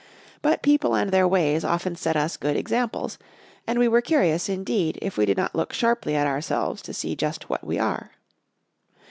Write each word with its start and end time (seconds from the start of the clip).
But 0.41 0.63
people 0.63 0.95
and 0.95 1.11
their 1.11 1.27
ways 1.27 1.63
often 1.63 1.95
set 1.95 2.15
us 2.17 2.35
good 2.35 2.57
examples; 2.57 3.19
and 3.67 3.77
we 3.77 3.87
were 3.87 4.01
curious, 4.01 4.49
indeed, 4.49 4.97
if 4.99 5.15
we 5.15 5.27
did 5.27 5.37
not 5.37 5.53
look 5.53 5.73
sharply 5.73 6.15
at 6.15 6.25
ourselves 6.25 6.81
to 6.81 6.91
see 6.95 7.15
just 7.15 7.51
what 7.51 7.63
we 7.63 7.77
are. 7.77 8.09